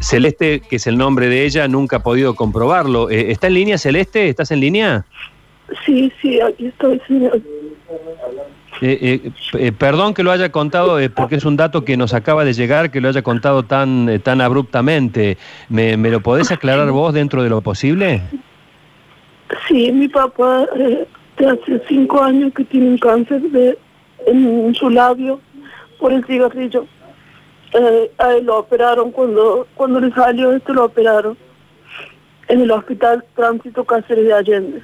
Celeste, 0.00 0.60
que 0.60 0.76
es 0.76 0.86
el 0.86 0.96
nombre 0.96 1.28
de 1.28 1.44
ella, 1.44 1.68
nunca 1.68 1.96
ha 1.96 2.02
podido 2.02 2.34
comprobarlo. 2.34 3.10
Eh, 3.10 3.30
¿Está 3.30 3.48
en 3.48 3.54
línea, 3.54 3.78
Celeste? 3.78 4.28
¿Estás 4.28 4.50
en 4.50 4.60
línea? 4.60 5.04
Sí, 5.84 6.12
sí, 6.20 6.40
aquí 6.40 6.66
estoy, 6.66 7.00
señor. 7.06 7.40
Eh, 8.80 9.32
eh, 9.54 9.72
perdón 9.72 10.14
que 10.14 10.22
lo 10.22 10.30
haya 10.30 10.52
contado, 10.52 10.98
porque 11.16 11.36
es 11.36 11.44
un 11.44 11.56
dato 11.56 11.84
que 11.84 11.96
nos 11.96 12.14
acaba 12.14 12.44
de 12.44 12.52
llegar, 12.52 12.90
que 12.90 13.00
lo 13.00 13.08
haya 13.08 13.22
contado 13.22 13.64
tan, 13.64 14.20
tan 14.22 14.40
abruptamente. 14.40 15.36
¿Me, 15.68 15.96
¿Me, 15.96 16.10
lo 16.10 16.20
podés 16.20 16.52
aclarar 16.52 16.90
vos 16.90 17.12
dentro 17.12 17.42
de 17.42 17.50
lo 17.50 17.60
posible? 17.60 18.22
Sí, 19.66 19.90
mi 19.90 20.08
papá 20.08 20.66
hace 21.46 21.82
cinco 21.88 22.22
años 22.22 22.52
que 22.54 22.64
tiene 22.64 22.88
un 22.88 22.98
cáncer 22.98 23.40
de, 23.42 23.78
en 24.26 24.74
su 24.74 24.90
labio 24.90 25.40
por 25.98 26.12
el 26.12 26.24
cigarrillo. 26.24 26.86
Eh, 27.80 28.10
a 28.18 28.32
él 28.34 28.46
lo 28.46 28.58
operaron 28.58 29.12
cuando, 29.12 29.68
cuando 29.76 30.00
le 30.00 30.10
salió 30.12 30.52
esto, 30.52 30.72
lo 30.72 30.86
operaron 30.86 31.38
en 32.48 32.60
el 32.60 32.70
hospital 32.72 33.24
Tránsito 33.36 33.84
Cáceres 33.84 34.24
de 34.24 34.32
Allende, 34.32 34.82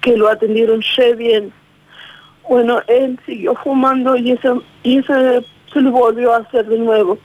que 0.00 0.16
lo 0.16 0.28
atendieron 0.28 0.82
re 0.96 1.14
bien. 1.14 1.52
Bueno, 2.48 2.80
él 2.88 3.18
siguió 3.24 3.54
fumando 3.54 4.16
y 4.16 4.32
ese, 4.32 4.48
y 4.82 4.98
ese 4.98 5.44
se 5.72 5.80
lo 5.80 5.92
volvió 5.92 6.34
a 6.34 6.38
hacer 6.38 6.66
de 6.66 6.78
nuevo. 6.78 7.16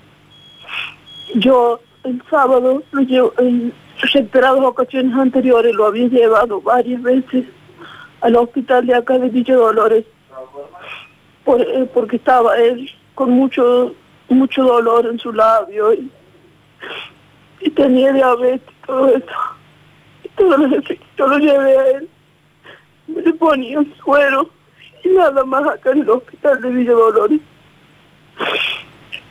Yo 1.33 1.79
el 2.03 2.21
sábado 2.29 2.83
lo 2.91 3.01
llevo, 3.01 3.33
en 3.39 3.73
reiteradas 4.13 4.61
ocasiones 4.61 5.17
anteriores 5.17 5.73
lo 5.73 5.87
había 5.87 6.07
llevado 6.09 6.61
varias 6.61 7.01
veces 7.01 7.45
al 8.21 8.35
hospital 8.35 8.85
de 8.85 8.93
acá 8.93 9.17
de 9.17 9.29
Villa 9.29 9.55
Dolores 9.55 10.05
por, 11.43 11.59
eh, 11.59 11.89
porque 11.91 12.17
estaba 12.17 12.55
él 12.59 12.87
con 13.15 13.31
mucho 13.31 13.95
mucho 14.35 14.63
dolor 14.63 15.05
en 15.05 15.19
su 15.19 15.31
labio 15.31 15.93
y, 15.93 16.11
tenía 17.75 18.11
diabetes 18.11 18.61
y 18.69 18.85
todo 18.85 19.07
eso. 19.09 19.25
Y 20.23 20.29
todo 20.29 20.57
lo, 20.57 20.81
yo 21.17 21.27
lo 21.27 21.37
llevé 21.37 21.77
a 21.77 21.87
él. 21.91 22.09
Me 23.07 23.21
le 23.21 23.33
ponía 23.33 23.79
un 23.79 23.93
suero 24.03 24.49
y 25.03 25.09
nada 25.09 25.43
más 25.45 25.67
acá 25.67 25.91
en 25.91 25.99
el 26.01 26.09
hospital 26.09 26.61
de 26.61 26.69
Villa 26.69 26.91
Dolores. 26.91 27.39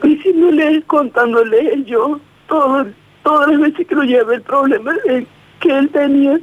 Diciéndole, 0.03 0.83
contándole 0.83 1.85
yo 1.85 2.21
todo, 2.49 2.87
todas 3.23 3.49
las 3.49 3.61
veces 3.61 3.87
que 3.87 3.95
lo 3.95 4.03
llevé 4.03 4.37
el 4.37 4.43
problema 4.43 4.95
que 5.61 5.79
él 5.79 5.89
tenía. 5.91 6.39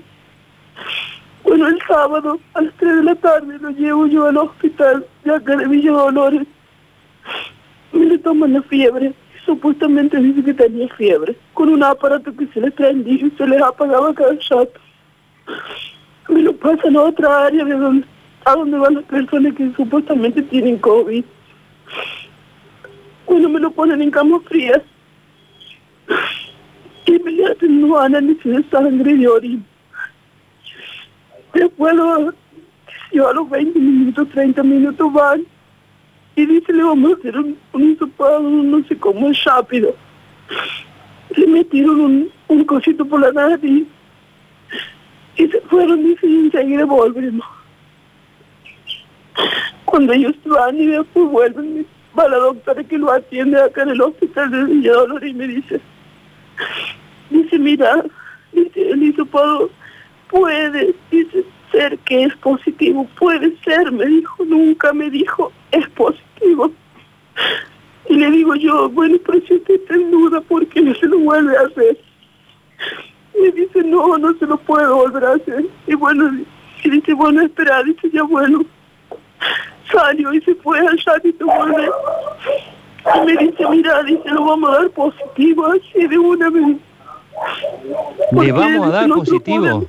Bueno, 1.43 1.67
el 1.67 1.79
sábado 1.87 2.39
a 2.53 2.61
las 2.61 2.73
3 2.75 2.95
de 2.97 3.03
la 3.03 3.15
tarde 3.15 3.57
lo 3.59 3.69
llevo 3.69 4.07
yo 4.07 4.25
al 4.25 4.37
hospital 4.37 5.05
de 5.23 5.35
acá 5.35 5.55
de 5.55 5.67
Villa 5.67 5.91
Dolores 5.91 6.47
me 7.91 8.05
le 8.05 8.17
toman 8.19 8.53
la 8.53 8.61
fiebre. 8.63 9.13
Supuestamente 9.45 10.17
dice 10.17 10.43
que 10.43 10.53
tenía 10.53 10.87
fiebre, 10.95 11.35
con 11.53 11.69
un 11.69 11.83
aparato 11.83 12.35
que 12.35 12.47
se 12.47 12.61
le 12.61 12.71
prendía 12.71 13.27
y 13.27 13.31
se 13.37 13.45
les 13.45 13.61
apagaba 13.61 14.13
cada 14.13 14.31
rato. 14.31 14.79
Me 16.29 16.41
lo 16.41 16.55
pasan 16.55 16.97
a 16.97 17.03
otra 17.03 17.45
área 17.45 17.63
de 17.63 17.75
donde, 17.75 18.07
a 18.43 18.55
donde 18.55 18.77
van 18.77 18.95
las 18.95 19.03
personas 19.03 19.53
que 19.53 19.71
supuestamente 19.73 20.41
tienen 20.41 20.79
COVID. 20.79 21.23
Bueno, 23.27 23.49
me 23.49 23.59
lo 23.59 23.69
ponen 23.71 24.01
en 24.01 24.09
camas 24.09 24.41
frías. 24.45 24.81
Y 27.05 27.19
me 27.19 27.31
le 27.31 27.45
hacen 27.45 27.83
un 27.83 27.97
análisis 27.97 28.43
de 28.43 28.63
sangre 28.69 29.11
y 29.11 29.17
de 29.17 29.27
orina. 29.27 29.63
Después, 31.53 31.93
yo 33.11 33.29
a 33.29 33.33
los 33.33 33.49
20 33.49 33.79
minutos, 33.79 34.27
30 34.29 34.63
minutos 34.63 35.13
van 35.13 35.45
y 36.35 36.45
dice, 36.45 36.73
le 36.73 36.83
vamos 36.83 37.13
a 37.13 37.15
hacer 37.15 37.37
un, 37.37 37.57
un 37.73 38.71
no 38.71 38.83
sé 38.87 38.97
cómo, 38.97 39.29
es 39.29 39.43
rápido. 39.45 39.95
Le 41.35 41.47
metieron 41.47 42.29
un, 42.47 42.63
cosito 42.65 43.05
por 43.05 43.21
la 43.21 43.31
nariz 43.31 43.85
y 45.37 45.47
se 45.47 45.61
fueron, 45.61 46.03
dice, 46.03 46.27
y 46.27 46.39
enseguida 46.45 46.85
volvemos. 46.85 47.45
Cuando 49.85 50.13
ellos 50.13 50.33
van 50.45 50.77
y 50.77 50.87
después 50.87 51.29
vuelven, 51.29 51.85
va 52.17 52.27
la 52.27 52.37
doctora 52.37 52.83
que 52.83 52.97
lo 52.97 53.11
atiende 53.11 53.61
acá 53.61 53.83
en 53.83 53.89
el 53.89 54.01
hospital 54.01 54.51
de 54.51 54.63
Villa 54.65 54.93
Dolores 54.93 55.29
y 55.29 55.33
me 55.33 55.47
dice, 55.47 55.79
dice, 57.29 57.59
mira, 57.59 58.03
dice, 58.51 58.89
el 58.89 59.03
hisopado 59.03 59.69
puede, 60.29 60.93
dice, 61.11 61.45
ser 61.71 61.97
que 61.99 62.23
es 62.23 62.35
positivo, 62.37 63.07
puede 63.17 63.55
ser, 63.61 63.91
me 63.91 64.05
dijo, 64.05 64.43
nunca 64.45 64.91
me 64.93 65.09
dijo, 65.09 65.51
es 65.71 65.87
positivo. 65.89 66.24
Y 68.07 68.15
le 68.15 68.31
digo 68.31 68.55
yo, 68.55 68.89
bueno, 68.89 69.17
pero 69.25 69.39
si 69.47 69.55
usted 69.55 69.75
está 69.75 69.95
en 69.95 70.11
duda, 70.11 70.41
¿por 70.41 70.65
qué 70.67 70.81
no 70.81 70.93
se 70.95 71.07
lo 71.07 71.19
vuelve 71.19 71.57
a 71.57 71.61
hacer? 71.61 71.97
Me 73.39 73.51
dice, 73.51 73.83
no, 73.83 74.17
no 74.17 74.37
se 74.37 74.45
lo 74.45 74.57
puedo 74.57 74.95
volver 74.95 75.25
a 75.25 75.33
hacer. 75.33 75.65
Y 75.87 75.95
bueno, 75.95 76.31
y 76.83 76.89
dice, 76.89 77.13
bueno, 77.13 77.41
espera, 77.41 77.83
dice, 77.83 78.09
ya 78.11 78.23
bueno. 78.23 78.63
Salió 79.91 80.33
y 80.33 80.41
se 80.41 80.55
fue 80.55 80.79
al 80.79 80.99
ratito, 80.99 81.45
vuelve. 81.45 81.89
Y 83.15 83.25
me 83.25 83.37
dice, 83.37 83.69
mira, 83.69 84.03
dice, 84.03 84.29
lo 84.29 84.45
vamos 84.45 84.69
a 84.69 84.81
dar 84.81 84.89
positivo, 84.91 85.65
así 85.67 86.07
de 86.07 86.17
una 86.17 86.49
vez. 86.49 86.77
¿Le 88.31 88.51
vamos 88.51 88.87
a 88.87 88.89
dar 88.91 89.09
positivo? 89.09 89.87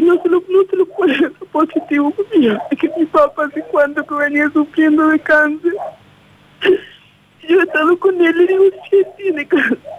Y 0.00 0.02
no 0.02 0.20
se 0.22 0.28
lo, 0.30 0.42
no 0.48 0.62
se 0.70 0.76
lo 0.76 0.86
puede 0.86 1.30
positivo 1.52 2.10
porque 2.10 2.40
yo 2.40 2.56
sé 2.70 2.76
que 2.76 2.90
mi 2.96 3.04
papá 3.06 3.44
hace 3.44 3.62
cuánto 3.70 4.04
que 4.04 4.14
venía 4.14 4.50
sufriendo 4.50 5.08
de 5.08 5.18
cáncer. 5.20 5.72
Yo 7.46 7.60
he 7.60 7.62
estado 7.62 7.98
con 7.98 8.14
él 8.20 8.34
y 8.34 8.38
le 8.38 8.46
digo, 8.46 8.64
sí, 8.90 9.02
tiene, 9.18 9.48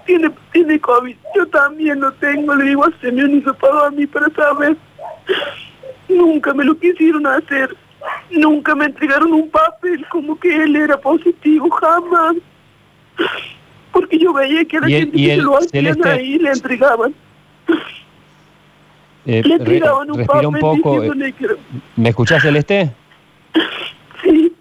tiene, 0.06 0.32
tiene 0.52 0.80
COVID. 0.80 1.16
Yo 1.36 1.46
también 1.48 2.00
lo 2.00 2.12
tengo, 2.14 2.56
le 2.56 2.66
digo, 2.66 2.86
hacerme 2.86 3.26
un 3.26 3.38
hisopado 3.38 3.86
a 3.86 3.92
mí 3.92 4.08
para 4.08 4.30
saber. 4.34 4.76
Nunca 6.10 6.54
me 6.54 6.64
lo 6.64 6.76
quisieron 6.78 7.28
hacer. 7.28 7.76
Nunca 8.32 8.74
me 8.74 8.86
entregaron 8.86 9.34
un 9.34 9.50
papel 9.50 10.04
como 10.10 10.40
que 10.40 10.64
él 10.64 10.76
era 10.76 11.00
positivo, 11.00 11.70
jamás. 11.70 12.38
Porque 13.92 14.18
yo 14.18 14.34
veía 14.34 14.66
que 14.66 14.78
a 14.78 14.82
la 14.82 14.88
gente 14.88 15.18
que 15.18 15.36
se 15.36 15.42
lo 15.42 15.58
hacían 15.58 16.08
ahí 16.08 16.40
le 16.40 16.52
entregaban. 16.52 17.14
Eh, 19.32 19.42
respira 19.44 20.48
un 20.50 20.60
poco. 20.60 21.02
Eh, 21.04 21.34
¿Me 21.96 22.10
escuchás, 22.10 22.44
Celeste? 22.44 22.92
Sí. 24.22 24.54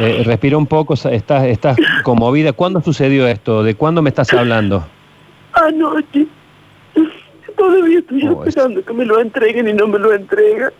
Eh, 0.00 0.22
respira 0.24 0.56
un 0.58 0.66
poco, 0.66 0.94
estás, 0.94 1.44
estás 1.44 1.76
conmovida. 2.02 2.52
¿Cuándo 2.52 2.82
sucedió 2.82 3.28
esto? 3.28 3.62
¿De 3.62 3.76
cuándo 3.76 4.02
me 4.02 4.08
estás 4.08 4.32
hablando? 4.34 4.84
Anoche. 5.52 6.26
Todavía 7.56 8.00
estoy 8.00 8.26
oh, 8.26 8.44
esperando 8.44 8.84
que 8.84 8.92
me 8.92 9.04
lo 9.04 9.20
entreguen 9.20 9.68
y 9.68 9.72
no 9.72 9.86
me 9.86 10.00
lo 10.00 10.12
entregan. 10.12 10.72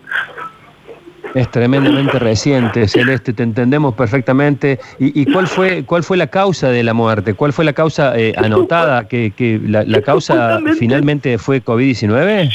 Es 1.35 1.51
tremendamente 1.51 2.19
reciente, 2.19 2.89
Celeste, 2.89 3.33
te 3.33 3.43
entendemos 3.43 3.95
perfectamente. 3.95 4.79
¿Y, 4.99 5.31
cuál 5.31 5.47
fue 5.47 5.85
cuál 5.85 6.03
fue 6.03 6.17
la 6.17 6.27
causa 6.27 6.71
de 6.71 6.83
la 6.83 6.95
muerte? 6.95 7.35
¿Cuál 7.35 7.53
fue 7.53 7.65
la 7.65 7.73
causa 7.73 8.19
eh, 8.19 8.33
anotada? 8.37 9.07
¿Que, 9.09 9.33
que 9.37 9.61
la, 9.63 9.85
la 9.85 10.03
causa 10.03 10.61
finalmente 10.79 11.39
fue 11.39 11.63
COVID-19? 11.63 12.51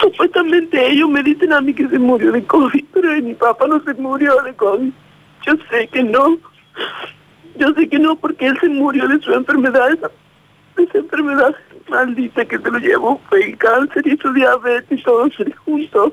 Supuestamente 0.00 0.90
ellos 0.90 1.08
me 1.08 1.22
dicen 1.22 1.52
a 1.52 1.60
mí 1.60 1.72
que 1.72 1.88
se 1.88 1.98
murió 1.98 2.32
de 2.32 2.44
COVID, 2.44 2.84
pero 2.92 3.22
mi 3.22 3.34
papá 3.34 3.66
no 3.66 3.82
se 3.82 3.94
murió 3.94 4.34
de 4.42 4.54
COVID. 4.54 4.90
Yo 5.46 5.54
sé 5.70 5.88
que 5.88 6.02
no. 6.02 6.38
Yo 7.58 7.72
sé 7.72 7.88
que 7.88 7.98
no 7.98 8.16
porque 8.16 8.46
él 8.46 8.58
se 8.60 8.68
murió 8.68 9.08
de 9.08 9.18
su 9.20 9.32
enfermedad, 9.32 9.90
esa, 9.92 10.10
esa 10.76 10.98
enfermedad 10.98 11.54
maldita 11.88 12.44
que 12.44 12.58
se 12.58 12.70
lo 12.70 12.78
llevó, 12.78 13.20
fue 13.28 13.44
el 13.44 13.58
cáncer 13.58 14.06
y 14.06 14.16
su 14.18 14.32
diabetes 14.32 14.98
y 14.98 15.02
todo 15.02 15.28
se 15.36 15.50
juntos. 15.52 16.12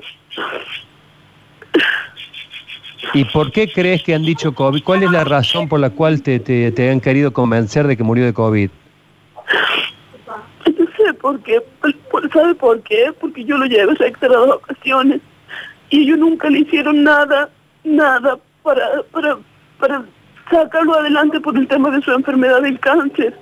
¿Y 3.12 3.24
por 3.26 3.52
qué 3.52 3.70
crees 3.70 4.02
que 4.02 4.14
han 4.14 4.22
dicho 4.22 4.54
COVID? 4.54 4.82
¿Cuál 4.82 5.04
es 5.04 5.10
la 5.10 5.24
razón 5.24 5.68
por 5.68 5.78
la 5.78 5.90
cual 5.90 6.22
te, 6.22 6.40
te, 6.40 6.90
han 6.90 7.00
querido 7.00 7.32
convencer 7.32 7.86
de 7.86 7.96
que 7.96 8.02
murió 8.02 8.24
de 8.24 8.32
COVID? 8.32 8.70
No 10.66 10.86
sé 10.96 11.14
por 11.14 11.40
qué. 11.40 11.62
¿Sabe 12.32 12.54
por 12.54 12.82
qué? 12.82 13.12
Porque 13.20 13.44
yo 13.44 13.56
lo 13.56 13.66
a 13.66 13.86
dos 13.86 14.56
ocasiones 14.56 15.20
y 15.90 16.02
ellos 16.02 16.18
nunca 16.18 16.50
le 16.50 16.60
hicieron 16.60 17.04
nada, 17.04 17.48
nada 17.84 18.38
para, 18.62 19.02
para, 19.12 19.38
para 19.78 20.04
sacarlo 20.50 20.94
adelante 20.94 21.40
por 21.40 21.56
el 21.56 21.68
tema 21.68 21.90
de 21.90 22.02
su 22.02 22.10
enfermedad 22.10 22.62
del 22.62 22.80
cáncer. 22.80 23.38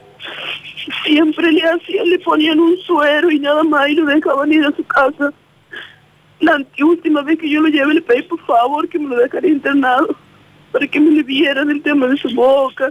Siempre 1.05 1.53
le 1.53 1.63
hacían, 1.63 2.11
le 2.11 2.19
ponían 2.19 2.59
un 2.59 2.77
suero 2.79 3.31
y 3.31 3.39
nada 3.39 3.63
más 3.63 3.89
y 3.89 3.95
lo 3.95 4.07
dejaban 4.07 4.53
ir 4.53 4.65
a 4.65 4.77
su 4.77 4.85
casa. 4.85 5.33
La 6.43 6.59
última 6.85 7.23
vez 7.23 7.39
que 7.39 7.49
yo 7.49 7.61
lo 7.61 7.69
llevé 7.69 7.95
le 7.95 8.03
pedí 8.03 8.23
por 8.23 8.41
favor 8.41 8.89
que 8.89 8.99
me 8.99 9.11
lo 9.11 9.17
dejara 9.17 9.47
internado 9.47 10.09
para 10.73 10.89
que 10.89 10.99
me 10.99 11.13
le 11.13 11.23
vieran 11.23 11.71
el 11.71 11.81
tema 11.83 12.09
de 12.09 12.17
su 12.17 12.35
boca. 12.35 12.91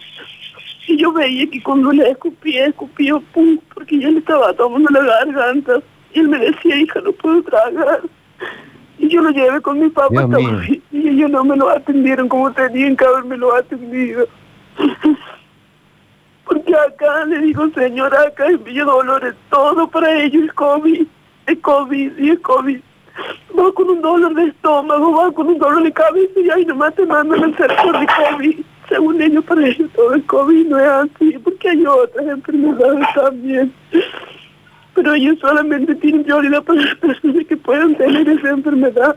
Y 0.88 0.96
yo 0.96 1.12
veía 1.12 1.50
que 1.50 1.62
cuando 1.62 1.92
le 1.92 2.12
escupía, 2.12 2.68
escupía, 2.68 3.20
pum, 3.34 3.60
porque 3.74 4.00
ya 4.00 4.10
le 4.10 4.20
estaba 4.20 4.54
tomando 4.54 4.90
la 4.90 5.04
garganta. 5.04 5.82
Y 6.14 6.20
él 6.22 6.30
me 6.30 6.40
decía, 6.40 6.78
hija, 6.78 7.02
no 7.02 7.12
puedo 7.12 7.44
tragar. 7.44 8.02
Y 8.98 9.10
yo 9.10 9.22
lo 9.22 9.32
llevé 9.32 9.60
con 9.60 9.82
mi 9.82 9.90
papá 9.90 10.28
y 10.92 11.08
ellos 11.10 11.30
no 11.30 11.44
me 11.44 11.58
lo 11.58 11.70
atendieron 11.70 12.30
como 12.30 12.54
tenían 12.54 12.96
que 12.96 13.04
haberme 13.04 13.36
lo 13.36 13.54
atendido. 13.54 14.28
porque 16.46 16.74
acá 16.74 17.26
le 17.26 17.40
digo, 17.40 17.70
señora, 17.72 18.22
acá 18.28 18.48
en 18.48 18.64
Villa 18.64 18.86
Dolores, 18.86 19.36
todo 19.50 19.90
para 19.90 20.24
ellos 20.24 20.46
es 20.46 20.54
COVID, 20.54 21.06
es 21.48 21.58
COVID 21.60 22.18
y 22.18 22.30
es 22.30 22.40
COVID. 22.40 22.80
Va 23.62 23.72
con 23.74 23.90
un 23.90 24.02
dolor 24.02 24.34
de 24.34 24.46
estómago, 24.46 25.18
va 25.18 25.32
con 25.32 25.48
un 25.48 25.58
dolor 25.60 25.84
de 25.84 25.92
cabeza 25.92 26.40
y 26.40 26.50
ahí 26.50 26.66
nomás 26.66 26.96
te 26.96 27.06
mandan 27.06 27.44
a 27.44 27.48
hacer 27.48 27.72
por 27.84 27.96
el 27.96 28.08
COVID. 28.08 28.60
Según 28.90 29.22
ellos, 29.22 29.46
para 29.46 29.68
ellos 29.68 29.90
todo 29.96 30.16
es 30.16 30.24
COVID, 30.24 30.68
no 30.68 30.80
es 30.80 30.88
así, 30.88 31.38
porque 31.44 31.70
hay 31.70 31.86
otras 31.86 32.26
enfermedades 32.26 33.08
también. 33.14 33.74
Pero 34.96 35.14
ellos 35.14 35.38
solamente 35.40 35.94
tienen 35.96 36.24
prioridad 36.24 36.64
para 36.64 36.82
las 36.82 36.96
personas 36.96 37.46
que 37.46 37.58
puedan 37.58 37.96
tener 37.96 38.28
esa 38.28 38.50
enfermedad. 38.50 39.16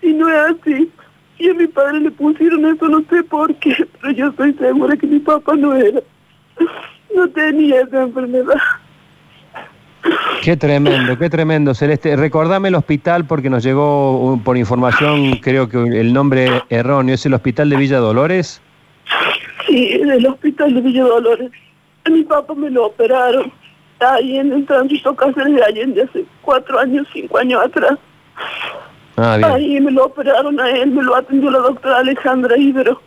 Y 0.00 0.12
no 0.12 0.28
es 0.28 0.36
así. 0.36 0.90
Y 1.38 1.50
a 1.50 1.54
mi 1.54 1.66
padre 1.66 2.00
le 2.00 2.10
pusieron 2.12 2.64
eso, 2.66 2.88
no 2.88 3.02
sé 3.10 3.22
por 3.24 3.54
qué, 3.56 3.86
pero 4.00 4.12
yo 4.12 4.28
estoy 4.28 4.52
segura 4.54 4.96
que 4.96 5.06
mi 5.06 5.18
papá 5.18 5.56
no 5.56 5.74
era. 5.74 6.00
No 7.14 7.28
tenía 7.28 7.80
esa 7.80 8.02
enfermedad. 8.02 8.58
Qué 10.48 10.56
tremendo, 10.56 11.18
qué 11.18 11.28
tremendo, 11.28 11.74
Celeste. 11.74 12.16
Recordame 12.16 12.68
el 12.68 12.74
hospital 12.74 13.26
porque 13.26 13.50
nos 13.50 13.62
llegó 13.62 14.40
por 14.42 14.56
información, 14.56 15.32
creo 15.42 15.68
que 15.68 15.76
el 15.76 16.14
nombre 16.14 16.62
erróneo, 16.70 17.16
¿es 17.16 17.26
el 17.26 17.34
hospital 17.34 17.68
de 17.68 17.76
Villa 17.76 17.98
Dolores? 17.98 18.62
Sí, 19.66 20.00
el 20.02 20.26
hospital 20.26 20.72
de 20.72 20.80
Villa 20.80 21.02
Dolores. 21.02 21.50
A 22.06 22.08
mi 22.08 22.22
papá 22.22 22.54
me 22.54 22.70
lo 22.70 22.86
operaron 22.86 23.52
ahí 24.00 24.38
en 24.38 24.50
el 24.54 24.64
tránsito 24.64 25.14
Cáceres 25.14 25.54
de 25.54 25.62
Allende 25.62 26.02
hace 26.04 26.24
cuatro 26.40 26.78
años, 26.78 27.06
cinco 27.12 27.36
años 27.36 27.62
atrás. 27.66 27.98
Ah, 29.18 29.38
ahí 29.52 29.78
me 29.82 29.90
lo 29.90 30.06
operaron 30.06 30.58
a 30.58 30.70
él, 30.70 30.92
me 30.92 31.02
lo 31.02 31.14
atendió 31.14 31.50
la 31.50 31.58
doctora 31.58 31.98
Alejandra 31.98 32.56
Ibero. 32.56 33.02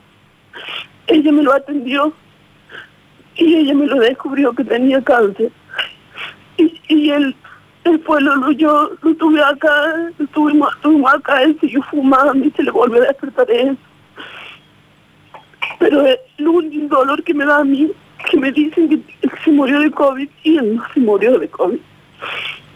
Ella 1.07 1.31
me 1.31 1.41
lo 1.41 1.53
atendió 1.53 2.13
y 3.35 3.55
ella 3.55 3.73
me 3.73 3.87
lo 3.87 3.95
descubrió 3.95 4.53
que 4.53 4.63
tenía 4.63 5.01
cáncer. 5.01 5.51
Y, 6.91 7.09
él, 7.09 7.33
él 7.85 8.01
fue, 8.05 8.21
lo, 8.21 8.51
yo 8.51 8.91
lo 9.01 9.15
tuve 9.15 9.41
acá, 9.41 10.11
estuvimos, 10.19 10.73
estuvimos 10.75 11.13
acá, 11.13 11.41
él 11.41 11.57
siguió 11.61 11.81
fumando 11.83 12.45
y 12.45 12.51
se 12.51 12.63
le 12.63 12.71
volvió 12.71 13.01
a 13.01 13.07
despertar 13.07 13.49
eso. 13.49 13.77
Pero 15.79 16.05
el 16.05 16.47
único 16.47 16.97
dolor 16.97 17.23
que 17.23 17.33
me 17.33 17.45
da 17.45 17.59
a 17.59 17.63
mí, 17.63 17.89
que 18.29 18.37
me 18.37 18.51
dicen 18.51 18.89
que 18.89 19.29
se 19.43 19.51
murió 19.51 19.79
de 19.79 19.89
COVID 19.89 20.29
y 20.43 20.57
él 20.57 20.75
no 20.75 20.83
se 20.93 20.99
murió 20.99 21.39
de 21.39 21.47
COVID. 21.47 21.79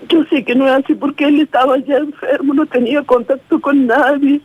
Yo 0.08 0.24
sé 0.26 0.46
que 0.46 0.56
no 0.56 0.66
es 0.66 0.74
así 0.74 0.96
porque 0.96 1.26
él 1.26 1.42
estaba 1.42 1.78
ya 1.80 1.98
enfermo, 1.98 2.54
no 2.54 2.66
tenía 2.66 3.04
contacto 3.04 3.60
con 3.60 3.86
nadie. 3.86 4.40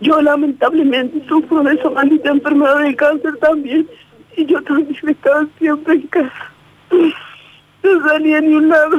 Yo 0.00 0.20
lamentablemente 0.22 1.22
sufro 1.28 1.62
de 1.62 1.74
esa 1.74 1.90
maldita 1.90 2.30
enfermedad 2.30 2.80
de 2.80 2.96
cáncer 2.96 3.36
también 3.36 3.86
y 4.34 4.46
yo 4.46 4.62
también 4.62 4.96
estaba 5.06 5.46
siempre 5.58 5.94
en 5.94 6.06
casa. 6.08 6.55
Salía 8.06 8.40
ni 8.40 8.54
un 8.54 8.68
lado. 8.68 8.98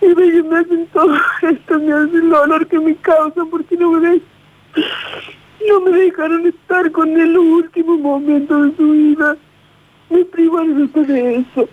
Y 0.00 0.06
me, 0.06 0.56
hacen 0.56 0.86
todo 0.94 1.14
esto, 1.42 1.78
me 1.78 1.92
hace 1.92 2.16
el 2.16 2.30
dolor 2.30 2.66
que 2.68 2.78
me 2.78 2.96
causa 2.96 3.42
porque 3.50 3.76
no 3.76 3.90
me, 3.92 4.20
me 5.84 5.98
dejaron 5.98 6.46
estar 6.46 6.90
con 6.92 7.20
él 7.20 7.34
los 7.34 7.44
últimos 7.44 7.98
momentos 8.00 8.70
de 8.70 8.76
su 8.76 8.90
vida. 8.92 9.36
Me 10.08 10.24
privaron 10.24 10.90
de 10.90 11.36
eso. 11.36 11.68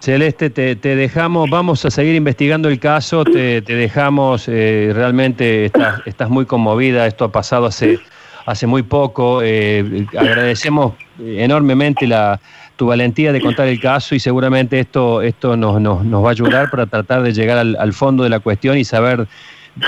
Celeste, 0.00 0.50
te, 0.50 0.74
dejamos, 0.96 1.48
vamos 1.48 1.84
a 1.84 1.90
seguir 1.90 2.16
investigando 2.16 2.68
el 2.68 2.80
caso, 2.80 3.22
te, 3.24 3.60
dejamos, 3.60 4.48
eh, 4.48 4.90
realmente 4.92 5.66
estás, 5.66 6.02
estás, 6.06 6.28
muy 6.28 6.46
conmovida, 6.46 7.06
esto 7.06 7.26
ha 7.26 7.30
pasado 7.30 7.66
hace, 7.66 8.00
hace 8.44 8.66
muy 8.66 8.82
poco, 8.82 9.42
eh, 9.44 10.04
agradecemos 10.18 10.94
enormemente 11.24 12.06
la, 12.06 12.40
tu 12.76 12.86
valentía 12.86 13.32
de 13.32 13.40
contar 13.40 13.68
el 13.68 13.80
caso 13.80 14.14
y 14.14 14.20
seguramente 14.20 14.78
esto, 14.80 15.22
esto 15.22 15.56
nos, 15.56 15.80
nos, 15.80 16.04
nos 16.04 16.24
va 16.24 16.28
a 16.28 16.32
ayudar 16.32 16.70
para 16.70 16.86
tratar 16.86 17.22
de 17.22 17.32
llegar 17.32 17.58
al, 17.58 17.76
al 17.78 17.92
fondo 17.92 18.24
de 18.24 18.30
la 18.30 18.40
cuestión 18.40 18.76
y 18.78 18.84
saber 18.84 19.26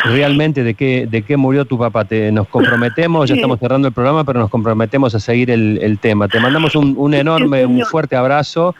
realmente 0.04 0.62
de 0.62 0.74
qué, 0.74 1.06
de 1.06 1.22
qué 1.22 1.36
murió 1.36 1.64
tu 1.64 1.78
papá. 1.78 2.04
Te, 2.04 2.32
nos 2.32 2.48
comprometemos, 2.48 3.28
ya 3.28 3.34
estamos 3.34 3.58
cerrando 3.58 3.88
el 3.88 3.94
programa, 3.94 4.24
pero 4.24 4.40
nos 4.40 4.50
comprometemos 4.50 5.14
a 5.14 5.20
seguir 5.20 5.50
el, 5.50 5.98
tema. 6.00 6.28
Te 6.28 6.40
mandamos 6.40 6.74
un, 6.74 7.14
enorme, 7.14 7.66
un 7.66 7.82
fuerte 7.82 8.16
abrazo 8.16 8.74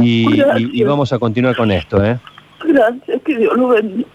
y, 0.00 0.40
y, 0.56 0.82
vamos 0.84 1.12
a 1.12 1.18
continuar 1.18 1.56
con 1.56 1.70
esto. 1.70 2.04
¿eh? 2.04 2.18
Gracias, 2.64 3.22
que 3.24 3.36
Dios 3.36 3.56
lo 3.56 3.68
bendiga. 3.68 4.08